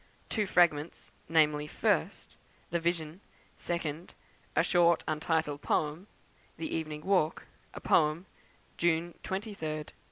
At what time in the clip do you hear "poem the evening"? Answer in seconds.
5.61-7.01